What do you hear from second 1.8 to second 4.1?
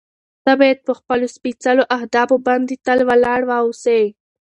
اهدافو باندې تل ولاړ واوسې.